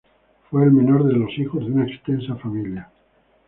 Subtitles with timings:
[0.49, 2.89] Fue el menor de los hijos de una extensa familia.